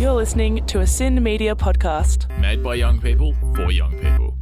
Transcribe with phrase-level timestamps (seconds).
[0.00, 2.28] You're listening to a SYN Media podcast.
[2.40, 4.33] Made by young people for young people.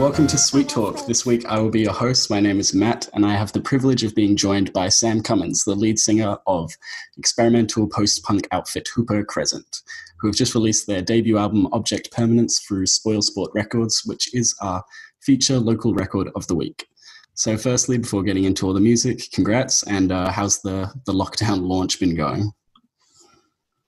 [0.00, 1.04] Welcome to Sweet Talk.
[1.06, 2.30] This week I will be your host.
[2.30, 5.62] My name is Matt, and I have the privilege of being joined by Sam Cummins,
[5.62, 6.72] the lead singer of
[7.18, 9.82] experimental post punk outfit Hooper Crescent,
[10.18, 14.82] who have just released their debut album Object Permanence through Spoilsport Records, which is our
[15.20, 16.86] feature local record of the week.
[17.34, 21.68] So, firstly, before getting into all the music, congrats, and uh, how's the, the lockdown
[21.68, 22.50] launch been going?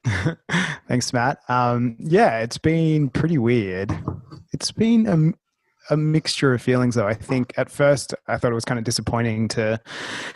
[0.88, 1.38] Thanks, Matt.
[1.48, 3.96] Um, yeah, it's been pretty weird.
[4.52, 5.32] It's been a,
[5.90, 7.06] a mixture of feelings, though.
[7.06, 9.80] I think at first I thought it was kind of disappointing to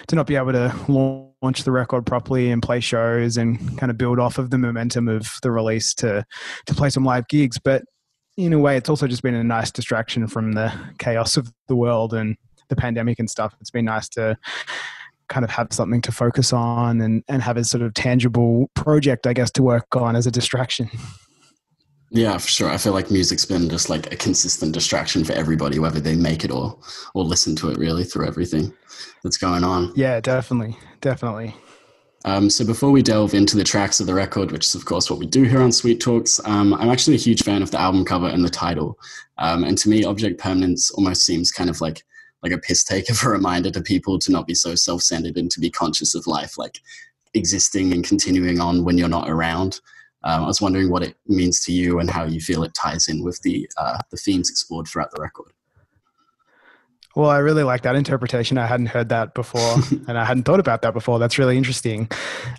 [0.08, 3.98] to not be able to launch the record properly and play shows and kind of
[3.98, 6.24] build off of the momentum of the release to
[6.66, 7.58] to play some live gigs.
[7.58, 7.84] But
[8.36, 11.76] in a way, it's also just been a nice distraction from the chaos of the
[11.76, 12.36] world and
[12.68, 13.54] the pandemic and stuff.
[13.60, 14.36] It's been nice to
[15.28, 19.26] kind of have something to focus on and, and have a sort of tangible project,
[19.26, 20.90] I guess, to work on as a distraction.
[22.16, 22.70] Yeah, for sure.
[22.70, 26.44] I feel like music's been just like a consistent distraction for everybody, whether they make
[26.44, 26.78] it or
[27.12, 28.72] or listen to it really through everything
[29.22, 29.92] that's going on.
[29.94, 30.78] Yeah, definitely.
[31.02, 31.54] Definitely.
[32.24, 35.10] Um, so before we delve into the tracks of the record, which is of course
[35.10, 37.80] what we do here on Sweet Talks, um, I'm actually a huge fan of the
[37.80, 38.98] album cover and the title.
[39.36, 42.02] Um, and to me, Object Permanence almost seems kind of like
[42.42, 45.50] like a piss take of a reminder to people to not be so self-centered and
[45.50, 46.80] to be conscious of life, like
[47.34, 49.80] existing and continuing on when you're not around.
[50.24, 53.08] Um, I was wondering what it means to you and how you feel it ties
[53.08, 55.52] in with the uh, the themes explored throughout the record.
[57.14, 58.58] Well, I really like that interpretation.
[58.58, 59.76] I hadn't heard that before,
[60.08, 61.18] and I hadn't thought about that before.
[61.18, 62.10] That's really interesting.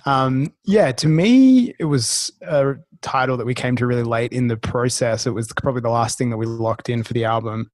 [0.05, 4.47] Um, yeah, to me, it was a title that we came to really late in
[4.47, 5.27] the process.
[5.27, 7.69] It was probably the last thing that we locked in for the album,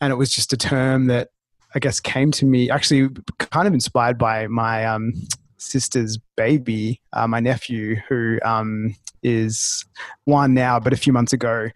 [0.00, 1.28] and it was just a term that
[1.76, 3.08] I guess came to me actually
[3.38, 5.12] kind of inspired by my um,
[5.58, 9.84] sister's baby, uh, my nephew, who um, is
[10.24, 11.68] one now, but a few months ago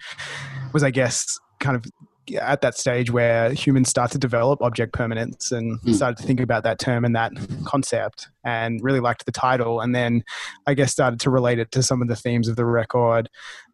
[0.72, 1.84] was, I guess, kind of
[2.40, 5.94] at that stage where humans start to develop object permanence and Mm.
[5.94, 7.32] started to think about that term and that
[7.64, 10.22] concept and really liked the title and then
[10.68, 13.28] i guess started to relate it to some of the themes of the record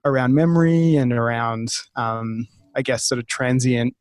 [0.07, 3.95] around memory and around um, i guess sort of transient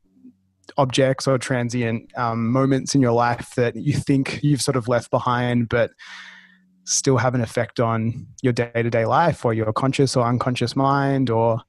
[0.77, 5.11] objects or transient um, moments in your life that you think you've sort of left
[5.11, 5.91] behind but
[6.85, 11.59] still have an effect on your day-to-day life or your conscious or unconscious mind or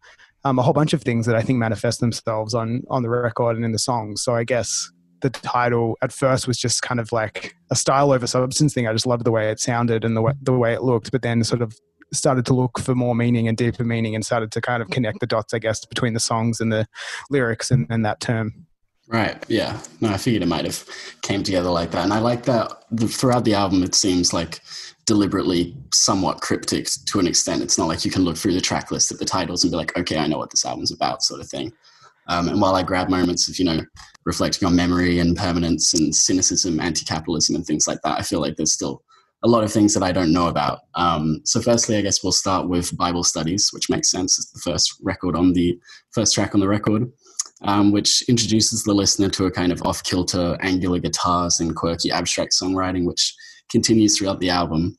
[0.45, 3.57] um, a whole bunch of things that I think manifest themselves on on the record
[3.57, 4.23] and in the songs.
[4.23, 4.91] So I guess
[5.23, 8.87] the title at first was just kind of like a style over substance thing.
[8.87, 11.23] I just loved the way it sounded and the way the way it looked, but
[11.23, 11.75] then sort of
[12.13, 15.19] started to look for more meaning and deeper meaning and started to kind of connect
[15.21, 16.87] the dots, I guess, between the songs and the
[17.31, 18.67] lyrics and, and that term.
[19.09, 19.45] Right.
[19.49, 19.81] Yeah.
[20.01, 20.85] No, I figured it might have
[21.23, 23.85] came together like that, and I like that the, throughout the album.
[23.85, 24.61] It seems like
[25.07, 27.63] deliberately somewhat cryptic to an extent.
[27.63, 29.77] It's not like you can look through the track list of the titles and be
[29.77, 31.73] like, okay, I know what this album's about, sort of thing.
[32.27, 33.81] Um, and while I grab moments of you know
[34.25, 38.57] reflecting on memory and permanence and cynicism, anti-capitalism, and things like that, I feel like
[38.57, 39.05] there's still
[39.45, 40.81] a lot of things that I don't know about.
[40.97, 44.37] Um, so, firstly, I guess we'll start with Bible studies, which makes sense.
[44.37, 45.79] It's the first record on the
[46.11, 47.13] first track on the record
[47.67, 52.11] um, which introduces the listener to a kind of off kilter angular guitars and quirky
[52.11, 53.35] abstract songwriting, which
[53.71, 54.97] continues throughout the album.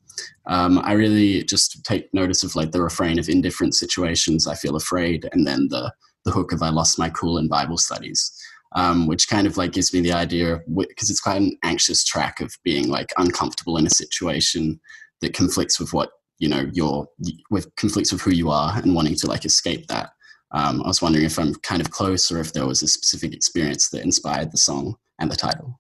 [0.48, 4.76] Um, I really just take notice of like the refrain of indifferent situations I feel
[4.76, 5.92] afraid, and then the
[6.26, 8.32] the hook of I lost my cool in Bible studies,
[8.76, 12.42] um, which kind of like gives me the idea because it's quite an anxious track
[12.42, 14.80] of being like uncomfortable in a situation
[15.22, 17.08] that conflicts with what you know you're
[17.50, 20.10] with conflicts with who you are and wanting to like escape that.
[20.52, 23.34] Um, I was wondering if I'm kind of close or if there was a specific
[23.34, 25.80] experience that inspired the song and the title.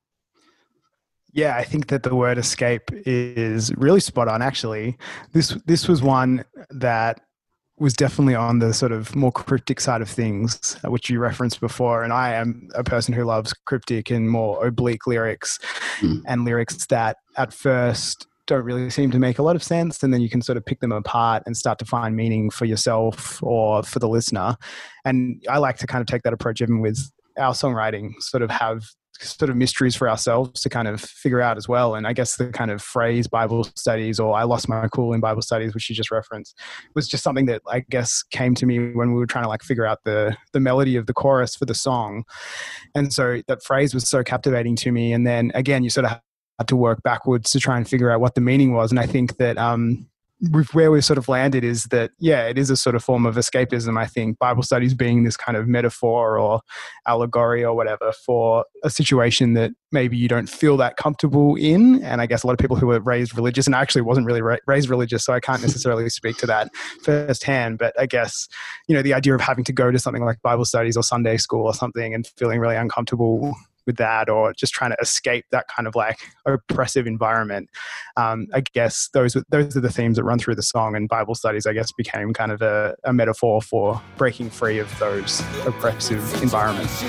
[1.33, 4.97] Yeah, I think that the word escape is really spot on actually.
[5.33, 7.21] This this was one that
[7.79, 11.59] was definitely on the sort of more cryptic side of things, uh, which you referenced
[11.59, 12.03] before.
[12.03, 15.59] And I am a person who loves cryptic and more oblique lyrics
[15.99, 16.21] Mm.
[16.25, 20.01] and lyrics that at first don't really seem to make a lot of sense.
[20.01, 22.65] And then you can sort of pick them apart and start to find meaning for
[22.65, 24.55] yourself or for the listener.
[25.05, 28.49] And I like to kind of take that approach even with our songwriting, sort of
[28.49, 28.83] have
[29.19, 31.95] sort of mysteries for ourselves to kind of figure out as well.
[31.95, 35.19] And I guess the kind of phrase Bible studies or I lost my cool in
[35.19, 36.57] Bible studies, which you just referenced,
[36.95, 39.63] was just something that I guess came to me when we were trying to like
[39.63, 42.23] figure out the the melody of the chorus for the song.
[42.95, 45.13] And so that phrase was so captivating to me.
[45.13, 46.19] And then again, you sort of
[46.65, 48.91] to work backwards to try and figure out what the meaning was.
[48.91, 50.07] And I think that um,
[50.71, 53.35] where we've sort of landed is that yeah it is a sort of form of
[53.35, 54.37] escapism i think.
[54.37, 56.61] Bible studies being this kind of metaphor or
[57.07, 62.03] allegory or whatever for a situation that maybe you don't feel that comfortable in.
[62.03, 64.27] And i guess a lot of people who were raised religious and I actually wasn't
[64.27, 67.79] really ra- raised religious so i can't necessarily speak to that firsthand.
[67.79, 68.47] But i guess
[68.87, 71.37] you know the idea of having to go to something like bible studies or sunday
[71.37, 73.55] school or something and feeling really uncomfortable
[73.87, 77.69] with that or just trying to escape that kind of like oppressive environment.
[78.15, 81.33] Um, I guess those those are the themes that run through the song, and Bible
[81.33, 86.43] studies, I guess, became kind of a, a metaphor for breaking free of those oppressive
[86.43, 87.03] environments.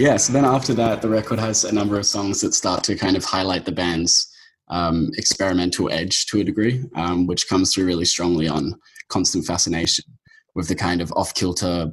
[0.00, 2.96] Yeah, so then after that, the record has a number of songs that start to
[2.96, 4.34] kind of highlight the band's
[4.68, 8.72] um, experimental edge to a degree, um, which comes through really strongly on
[9.10, 10.06] Constant Fascination
[10.54, 11.92] with the kind of off kilter,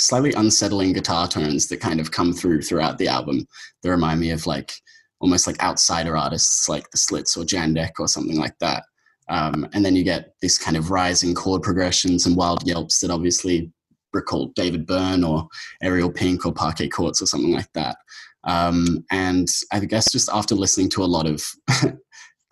[0.00, 3.46] slightly unsettling guitar tones that kind of come through throughout the album
[3.84, 4.72] that remind me of like
[5.20, 8.82] almost like outsider artists like the Slits or Jandek or something like that.
[9.28, 13.12] Um, and then you get this kind of rising chord progressions and wild yelps that
[13.12, 13.70] obviously
[14.12, 15.48] recall David Byrne or
[15.82, 17.96] Ariel Pink or Parquet Courts or something like that.
[18.44, 21.44] Um, and I guess just after listening to a lot of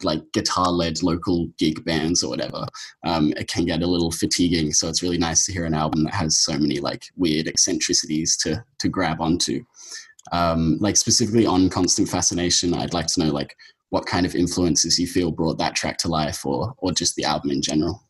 [0.03, 2.67] like guitar led local gig bands or whatever,
[3.05, 4.73] um, it can get a little fatiguing.
[4.73, 8.37] So it's really nice to hear an album that has so many like weird eccentricities
[8.39, 9.65] to to grab onto.
[10.31, 13.57] Um, like specifically on Constant Fascination, I'd like to know like
[13.91, 17.25] what kind of influences you feel brought that track to life or or just the
[17.25, 18.03] album in general.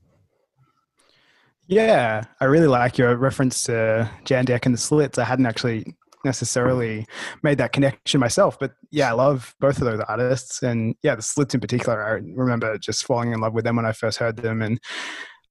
[1.69, 5.19] Yeah, I really like your reference to Jandek and the Slits.
[5.19, 5.95] I hadn't actually
[6.25, 7.07] necessarily
[7.43, 11.21] made that connection myself, but yeah, I love both of those artists, and yeah, the
[11.21, 12.03] Slits in particular.
[12.03, 14.81] I remember just falling in love with them when I first heard them, and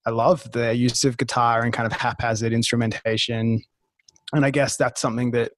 [0.08, 3.62] I love their use of guitar and kind of haphazard instrumentation.
[4.34, 5.52] And I guess that's something that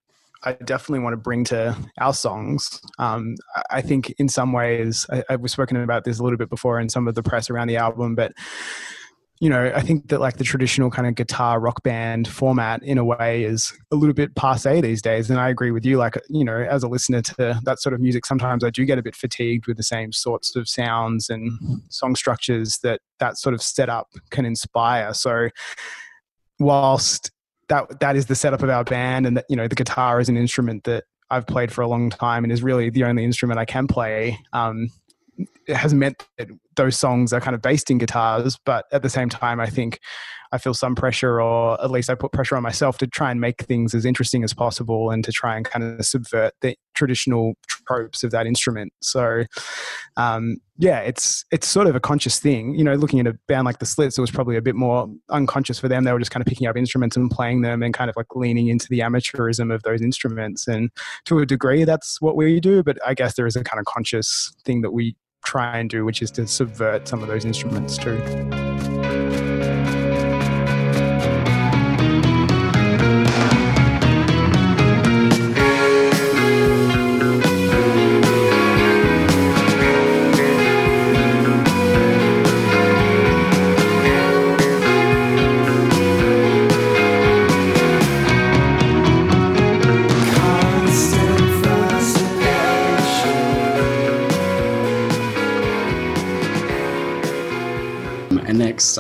[0.43, 2.81] I definitely want to bring to our songs.
[2.97, 3.35] Um,
[3.69, 6.89] I think in some ways, I, I've spoken about this a little bit before in
[6.89, 8.33] some of the press around the album, but
[9.39, 12.97] you know, I think that like the traditional kind of guitar rock band format in
[12.97, 15.29] a way is a little bit passe these days.
[15.29, 15.97] And I agree with you.
[15.97, 18.99] Like, you know, as a listener to that sort of music, sometimes I do get
[18.99, 21.57] a bit fatigued with the same sorts of sounds and
[21.89, 25.13] song structures that that sort of setup can inspire.
[25.13, 25.49] So,
[26.59, 27.31] whilst
[27.69, 30.27] that that is the setup of our band, and that you know, the guitar is
[30.27, 33.57] an instrument that I've played for a long time and is really the only instrument
[33.57, 34.37] I can play.
[34.51, 34.89] Um,
[35.69, 39.09] it has meant that those songs are kind of based in guitars, but at the
[39.09, 39.99] same time, I think
[40.51, 43.39] I feel some pressure, or at least I put pressure on myself to try and
[43.39, 47.53] make things as interesting as possible and to try and kind of subvert the traditional
[47.67, 48.91] tropes of that instrument.
[49.01, 49.43] So,
[50.17, 52.73] um, yeah, it's it's sort of a conscious thing.
[52.73, 55.07] You know, looking at a band like the Slits, it was probably a bit more
[55.29, 56.03] unconscious for them.
[56.03, 58.35] They were just kind of picking up instruments and playing them, and kind of like
[58.35, 60.67] leaning into the amateurism of those instruments.
[60.67, 60.89] And
[61.25, 62.81] to a degree, that's what we do.
[62.81, 66.05] But I guess there is a kind of conscious thing that we try and do,
[66.05, 68.68] which is to subvert some of those instruments too.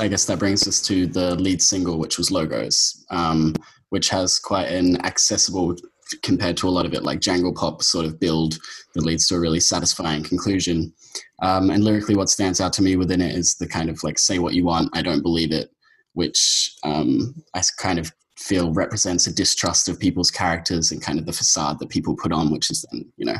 [0.09, 3.55] Guess that brings us to the lead single, which was Logos, um,
[3.89, 5.75] which has quite an accessible,
[6.23, 8.57] compared to a lot of it, like jangle pop sort of build
[8.95, 10.93] that leads to a really satisfying conclusion.
[11.41, 14.19] Um, and lyrically, what stands out to me within it is the kind of like
[14.19, 15.69] say what you want, I don't believe it,
[16.13, 21.25] which um, I kind of feel represents a distrust of people's characters and kind of
[21.25, 23.37] the facade that people put on, which is then, you know,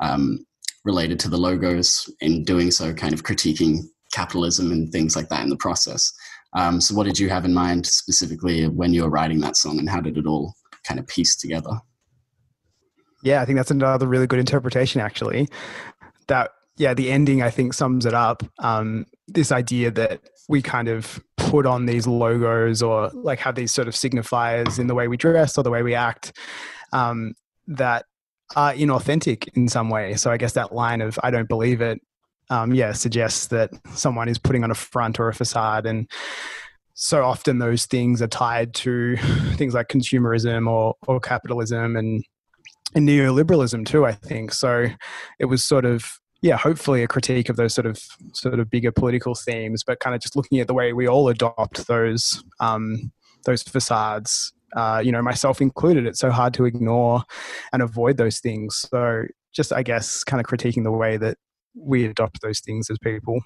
[0.00, 0.44] um,
[0.84, 3.78] related to the logos in doing so, kind of critiquing
[4.14, 6.12] capitalism and things like that in the process.
[6.54, 9.78] Um, so, what did you have in mind specifically when you were writing that song,
[9.78, 10.54] and how did it all
[10.84, 11.80] kind of piece together?
[13.22, 15.48] Yeah, I think that's another really good interpretation, actually.
[16.28, 18.42] that yeah, the ending I think sums it up.
[18.58, 23.72] Um, this idea that we kind of put on these logos or like have these
[23.72, 26.36] sort of signifiers in the way we dress or the way we act
[26.92, 27.34] um,
[27.66, 28.04] that
[28.56, 30.14] are inauthentic in some way.
[30.14, 32.00] So I guess that line of "I don't believe it,"
[32.50, 36.10] um, yeah, suggests that someone is putting on a front or a facade, and
[36.94, 39.16] so often those things are tied to
[39.56, 42.24] things like consumerism or or capitalism and
[42.94, 44.06] and neoliberalism too.
[44.06, 44.86] I think so.
[45.38, 47.98] It was sort of yeah, hopefully a critique of those sort of
[48.34, 51.28] sort of bigger political themes, but kind of just looking at the way we all
[51.28, 53.10] adopt those um,
[53.46, 54.52] those facades.
[54.76, 56.04] Uh, you know, myself included.
[56.04, 57.22] It's so hard to ignore
[57.72, 58.84] and avoid those things.
[58.90, 59.22] So,
[59.54, 61.38] just I guess, kind of critiquing the way that
[61.74, 63.40] we adopt those things as people.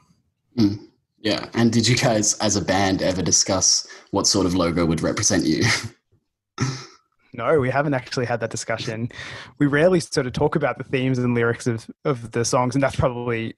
[0.58, 0.88] Mm.
[1.20, 1.49] Yeah.
[1.54, 5.44] And did you guys, as a band, ever discuss what sort of logo would represent
[5.44, 5.64] you?
[7.35, 9.11] No, we haven't actually had that discussion.
[9.61, 12.82] We rarely sort of talk about the themes and lyrics of, of the songs, and
[12.82, 13.54] that's probably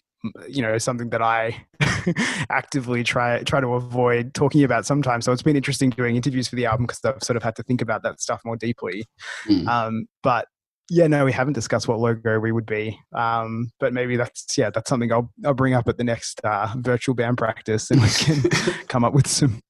[0.47, 1.65] you know something that I
[2.51, 5.25] actively try try to avoid talking about sometimes.
[5.25, 7.63] So it's been interesting doing interviews for the album because I've sort of had to
[7.63, 9.07] think about that stuff more deeply.
[9.49, 9.67] Mm.
[9.67, 10.47] Um, but
[10.91, 12.99] yeah, no, we haven't discussed what logo we would be.
[13.13, 16.75] Um, but maybe that's yeah, that's something I'll I'll bring up at the next uh,
[16.77, 18.43] virtual band practice, and we can
[18.89, 19.63] come up with some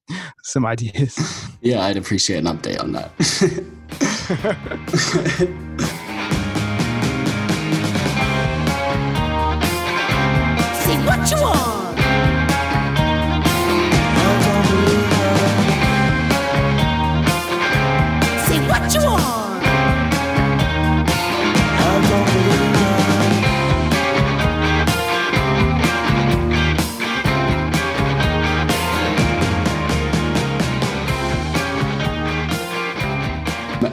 [0.43, 1.19] some ideas.
[1.61, 3.13] Yeah, I'd appreciate an update on that.
[10.81, 11.60] See what you want.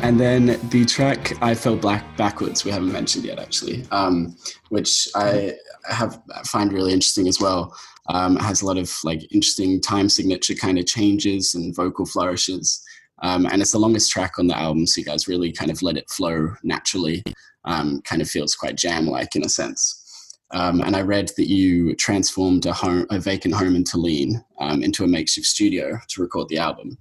[0.08, 4.38] And then the track I Fell Black Backwards, we haven't mentioned yet actually, um,
[4.70, 5.56] which I
[5.90, 7.76] have find really interesting as well.
[8.08, 12.82] Um, has a lot of like interesting time signature kind of changes and vocal flourishes.
[13.22, 15.82] Um, and it's the longest track on the album, so you guys really kind of
[15.82, 17.22] let it flow naturally.
[17.66, 20.07] Um, kind of feels quite jam like in a sense.
[20.52, 24.82] Um, and I read that you transformed a, home, a vacant home in Tallinn um,
[24.82, 26.98] into a makeshift studio to record the album.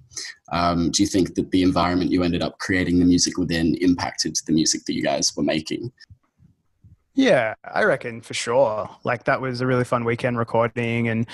[0.51, 4.35] Um, do you think that the environment you ended up creating the music within impacted
[4.45, 5.91] the music that you guys were making?
[7.17, 8.89] Yeah, I reckon for sure.
[9.03, 11.25] Like that was a really fun weekend recording, and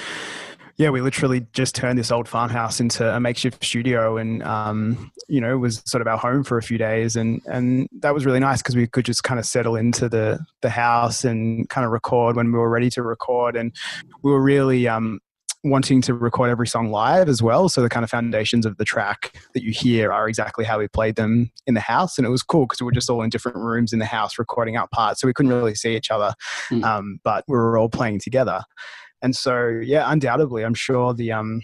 [0.78, 5.40] yeah, we literally just turned this old farmhouse into a makeshift studio, and um, you
[5.40, 8.40] know, was sort of our home for a few days, and and that was really
[8.40, 11.92] nice because we could just kind of settle into the the house and kind of
[11.92, 13.76] record when we were ready to record, and
[14.24, 15.20] we were really um,
[15.64, 17.70] wanting to record every song live as well.
[17.70, 20.88] So the kind of foundations of the track that you hear are exactly how we
[20.88, 23.30] played them in the house, and it was cool because we were just all in
[23.30, 26.34] different rooms in the house recording out parts, so we couldn't really see each other,
[26.72, 26.84] mm.
[26.84, 28.64] um, but we were all playing together.
[29.24, 31.62] And so, yeah, undoubtedly, I'm sure the um,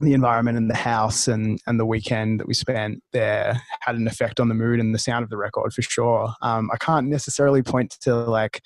[0.00, 4.06] the environment in the house and and the weekend that we spent there had an
[4.06, 6.34] effect on the mood and the sound of the record for sure.
[6.42, 8.60] Um, I can't necessarily point to like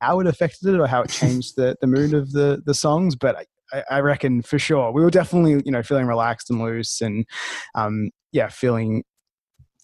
[0.00, 3.14] how it affected it or how it changed the the mood of the the songs,
[3.14, 7.00] but I, I reckon for sure we were definitely you know feeling relaxed and loose
[7.00, 7.26] and
[7.74, 9.04] um, yeah feeling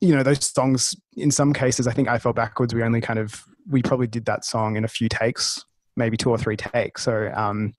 [0.00, 3.19] you know those songs in some cases i think i fell backwards we only kind
[3.19, 5.64] of we probably did that song in a few takes
[5.97, 7.03] maybe two or three takes.
[7.03, 7.75] So um,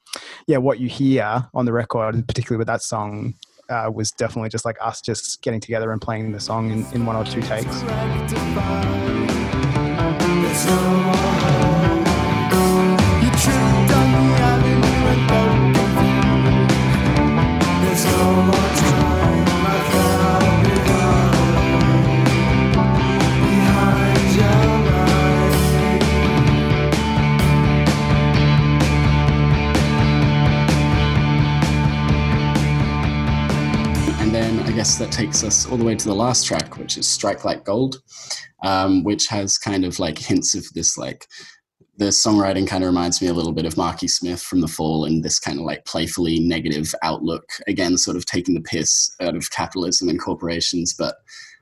[0.48, 3.36] yeah, what you hear on the record, particularly with that song,
[3.70, 7.06] uh, was definitely just like us just getting together and playing the song in, in
[7.06, 7.82] one or two takes.
[35.46, 38.02] Us all the way to the last track, which is Strike Like Gold,
[38.64, 41.28] um, which has kind of like hints of this like
[41.98, 45.06] the songwriting kind of reminds me a little bit of Marky Smith from The Fall
[45.06, 47.46] and this kind of like playfully negative outlook.
[47.68, 50.94] Again, sort of taking the piss out of capitalism and corporations.
[50.94, 51.16] But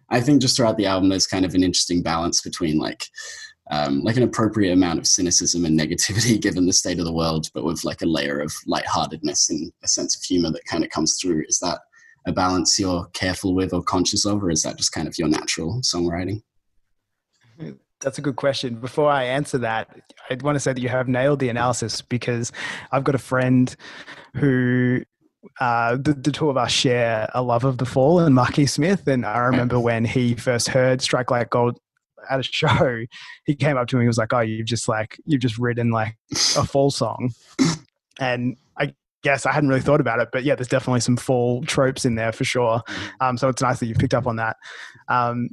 [0.09, 3.05] I think just throughout the album, there's kind of an interesting balance between like
[3.71, 7.49] um, like an appropriate amount of cynicism and negativity given the state of the world,
[7.53, 10.89] but with like a layer of lightheartedness and a sense of humor that kind of
[10.89, 11.43] comes through.
[11.47, 11.79] Is that
[12.25, 15.27] a balance you're careful with or conscious of, or is that just kind of your
[15.27, 16.41] natural songwriting?
[17.99, 18.75] That's a good question.
[18.75, 19.89] Before I answer that,
[20.29, 22.51] I want to say that you have nailed the analysis because
[22.91, 23.73] I've got a friend
[24.35, 25.03] who
[25.59, 29.07] uh, the, the, two of us share a love of the fall and Marky Smith.
[29.07, 31.79] And I remember when he first heard Strike Like Gold
[32.29, 33.03] at a show,
[33.45, 34.03] he came up to me.
[34.03, 37.31] He was like, "Oh, you've just like you've just written like a fall song,"
[38.19, 41.63] and I guess I hadn't really thought about it, but yeah, there's definitely some fall
[41.63, 42.81] tropes in there for sure.
[43.19, 44.57] Um, so it's nice that you picked up on that.
[45.07, 45.49] Um,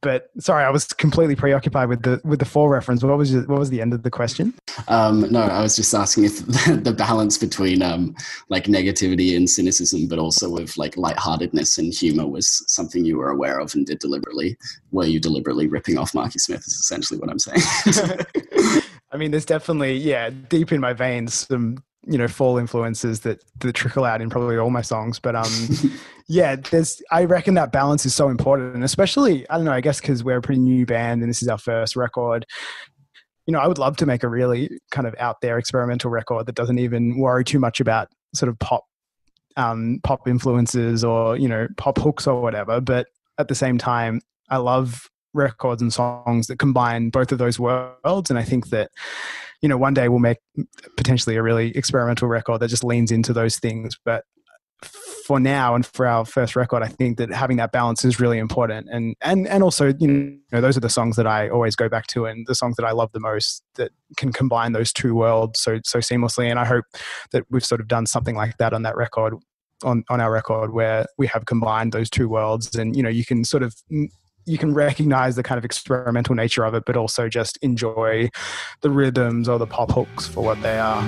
[0.00, 3.02] but sorry, I was completely preoccupied with the with the fall reference.
[3.02, 4.54] What was your, what was the end of the question?
[4.86, 8.14] Um, no, I was just asking if the, the balance between um,
[8.48, 13.30] like negativity and cynicism, but also with like lightheartedness and humor, was something you were
[13.30, 14.56] aware of and did deliberately.
[14.92, 16.60] Were you deliberately ripping off Marky Smith?
[16.60, 17.60] Is essentially what I'm saying.
[19.10, 23.44] I mean, there's definitely yeah, deep in my veins some you know fall influences that
[23.60, 25.18] that trickle out in probably all my songs.
[25.18, 25.52] But um,
[26.28, 29.80] yeah, there's I reckon that balance is so important, and especially I don't know, I
[29.80, 32.46] guess because we're a pretty new band and this is our first record.
[33.46, 36.46] You know, I would love to make a really kind of out there experimental record
[36.46, 38.84] that doesn't even worry too much about sort of pop
[39.56, 42.80] um, pop influences or you know pop hooks or whatever.
[42.80, 47.58] But at the same time, I love records and songs that combine both of those
[47.58, 48.90] worlds, and I think that
[49.62, 50.38] you know one day we'll make
[50.96, 53.96] potentially a really experimental record that just leans into those things.
[54.04, 54.24] But
[54.82, 58.38] for now and for our first record, I think that having that balance is really
[58.38, 58.88] important.
[58.90, 62.06] And and and also, you know, those are the songs that I always go back
[62.08, 65.60] to and the songs that I love the most that can combine those two worlds
[65.60, 66.48] so so seamlessly.
[66.48, 66.84] And I hope
[67.32, 69.34] that we've sort of done something like that on that record
[69.84, 73.24] on on our record where we have combined those two worlds and you know you
[73.24, 73.74] can sort of
[74.48, 78.28] you can recognize the kind of experimental nature of it but also just enjoy
[78.80, 81.02] the rhythms or the pop hooks for what they are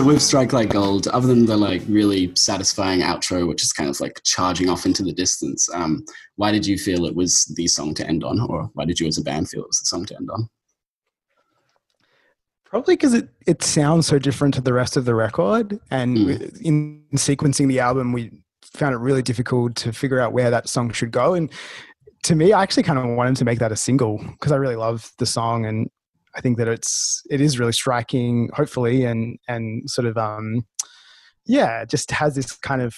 [0.00, 3.90] so with Strike Like Gold, other than the like really satisfying outro, which is kind
[3.90, 6.02] of like charging off into the distance, um,
[6.36, 9.06] why did you feel it was the song to end on, or why did you
[9.06, 10.48] as a band feel it was the song to end on?
[12.64, 15.78] Probably because it, it sounds so different to the rest of the record.
[15.90, 16.60] And Mm.
[16.62, 18.30] in sequencing the album, we
[18.72, 21.34] found it really difficult to figure out where that song should go.
[21.34, 21.50] And
[22.22, 24.76] to me, I actually kind of wanted to make that a single because I really
[24.76, 25.90] love the song and
[26.36, 30.66] I think that it's it is really striking, hopefully, and and sort of um
[31.46, 32.94] yeah, just has this kind of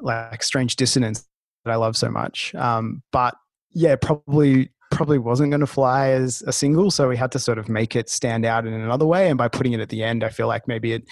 [0.00, 1.26] like strange dissonance
[1.64, 2.54] that I love so much.
[2.54, 3.34] Um, but
[3.72, 7.58] yeah, probably probably wasn't going to fly as a single, so we had to sort
[7.58, 9.28] of make it stand out in another way.
[9.28, 11.02] And by putting it at the end, I feel like maybe it,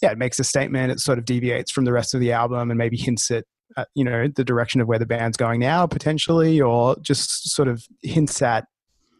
[0.00, 0.92] yeah, it makes a statement.
[0.92, 3.44] It sort of deviates from the rest of the album and maybe hints at,
[3.76, 7.68] uh, you know, the direction of where the band's going now potentially, or just sort
[7.68, 8.66] of hints at,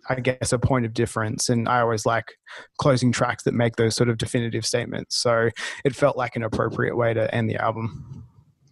[0.08, 1.48] I guess, a point of difference.
[1.48, 2.34] And I always like
[2.78, 5.16] closing tracks that make those sort of definitive statements.
[5.16, 5.50] So
[5.84, 8.24] it felt like an appropriate way to end the album.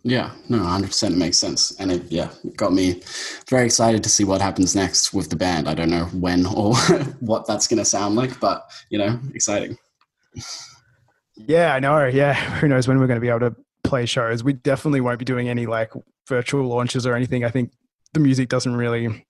[0.03, 1.73] Yeah, no, 100% makes sense.
[1.81, 3.03] And it, yeah, it got me
[3.51, 5.69] very excited to see what happens next with the band.
[5.69, 6.77] I don't know when or
[7.21, 9.77] what that's going to sound like, but, you know, exciting.
[11.37, 12.07] Yeah, I know.
[12.07, 14.45] Yeah, who knows when we're going to be able to play shows?
[14.45, 15.93] We definitely won't be doing any like
[16.29, 17.45] virtual launches or anything.
[17.45, 17.73] I think
[18.15, 19.27] the music doesn't really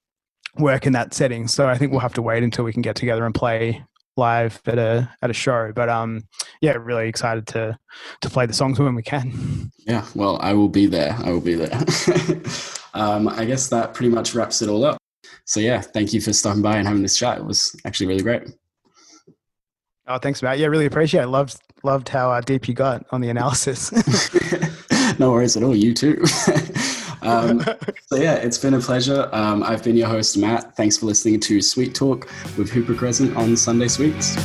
[0.58, 2.96] work in that setting, so I think we'll have to wait until we can get
[2.96, 3.84] together and play
[4.16, 5.72] live at a at a show.
[5.74, 6.22] But um,
[6.60, 7.78] yeah, really excited to
[8.20, 9.70] to play the songs when we can.
[9.86, 11.16] Yeah, well, I will be there.
[11.24, 11.74] I will be there.
[12.94, 14.98] um, I guess that pretty much wraps it all up.
[15.46, 17.38] So, yeah, thank you for stopping by and having this chat.
[17.38, 18.42] It was actually really great.
[20.08, 20.58] Oh, thanks, Matt.
[20.58, 21.28] Yeah, really appreciate it.
[21.28, 23.92] Loved loved how uh, deep you got on the analysis.
[25.18, 25.74] no worries at all.
[25.74, 26.24] You too.
[27.26, 27.60] um,
[28.06, 29.28] so yeah, it's been a pleasure.
[29.32, 30.76] Um, I've been your host, Matt.
[30.76, 34.36] Thanks for listening to Sweet Talk with Hooper Crescent on Sunday Sweets.